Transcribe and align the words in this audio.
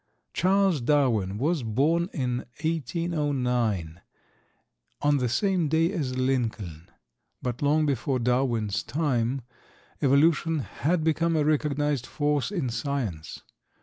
Charles 0.33 0.81
Darwin 0.81 1.37
was 1.37 1.61
born 1.61 2.09
in 2.11 2.37
1809, 2.63 4.01
on 5.03 5.17
the 5.17 5.29
same 5.29 5.67
day 5.67 5.91
as 5.91 6.17
Lincoln, 6.17 6.89
but, 7.43 7.61
long 7.61 7.85
before 7.85 8.17
Darwin's 8.17 8.81
time, 8.81 9.43
evolution 10.01 10.57
had 10.61 11.03
become 11.03 11.35
a 11.35 11.45
recognized 11.45 12.07
force 12.07 12.49
in 12.49 12.69
science. 12.69 13.43